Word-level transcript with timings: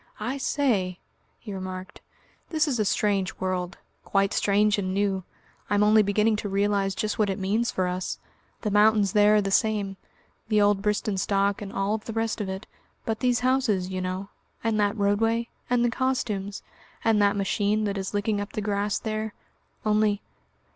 "I 0.19 0.39
say," 0.39 0.99
he 1.37 1.53
remarked; 1.53 2.01
"this 2.49 2.67
is 2.67 2.79
a 2.79 2.85
strange 2.85 3.35
world 3.35 3.77
quite 4.03 4.33
strange 4.33 4.79
and 4.79 4.95
new. 4.95 5.23
I'm 5.69 5.83
only 5.83 6.01
beginning 6.01 6.37
to 6.37 6.49
realise 6.49 6.95
just 6.95 7.19
what 7.19 7.29
it 7.29 7.37
means 7.37 7.69
for 7.69 7.85
us. 7.87 8.17
The 8.61 8.71
mountains 8.71 9.13
there 9.13 9.35
are 9.35 9.41
the 9.43 9.51
same, 9.51 9.97
the 10.47 10.59
old 10.59 10.81
Bristenstock 10.81 11.61
and 11.61 11.71
all 11.71 11.99
the 11.99 12.13
rest 12.13 12.41
of 12.41 12.49
it; 12.49 12.65
but 13.05 13.19
these 13.19 13.41
houses, 13.41 13.91
you 13.91 14.01
know, 14.01 14.29
and 14.63 14.79
that 14.79 14.97
roadway, 14.97 15.49
and 15.69 15.85
the 15.85 15.91
costumes, 15.91 16.63
and 17.05 17.21
that 17.21 17.35
machine 17.37 17.83
that 17.83 17.95
is 17.95 18.11
licking 18.11 18.41
up 18.41 18.53
the 18.53 18.59
grass 18.61 18.97
there 18.97 19.35
only...." 19.85 20.23